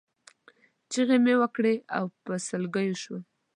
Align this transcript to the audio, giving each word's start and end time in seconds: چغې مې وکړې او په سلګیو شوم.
چغې 0.91 1.17
مې 1.23 1.33
وکړې 1.41 1.75
او 1.97 2.05
په 2.23 2.33
سلګیو 2.47 2.95
شوم. 3.01 3.21